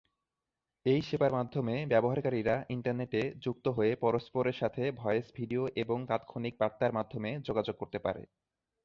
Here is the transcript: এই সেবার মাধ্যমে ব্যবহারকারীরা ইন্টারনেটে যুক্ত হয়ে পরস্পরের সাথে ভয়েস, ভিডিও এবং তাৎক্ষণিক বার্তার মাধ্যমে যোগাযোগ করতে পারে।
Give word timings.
এই 0.85 1.01
সেবার 1.01 1.31
মাধ্যমে 1.31 1.75
ব্যবহারকারীরা 1.85 2.55
ইন্টারনেটে 2.69 3.21
যুক্ত 3.39 3.65
হয়ে 3.67 3.91
পরস্পরের 3.95 4.55
সাথে 4.55 4.83
ভয়েস, 4.91 5.25
ভিডিও 5.35 5.63
এবং 5.75 5.97
তাৎক্ষণিক 6.07 6.53
বার্তার 6.59 6.91
মাধ্যমে 6.91 7.29
যোগাযোগ 7.47 7.75
করতে 7.77 7.99
পারে। 7.99 8.21